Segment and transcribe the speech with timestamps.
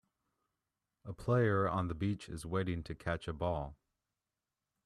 [1.05, 3.77] A player on the beach is waiting to catch a ball.